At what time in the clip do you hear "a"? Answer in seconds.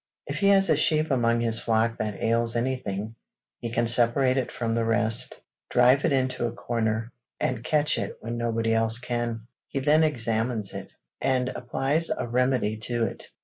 0.71-0.75, 6.47-6.51, 12.09-12.27